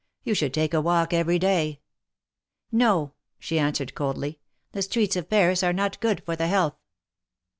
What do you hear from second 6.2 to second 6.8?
for the health."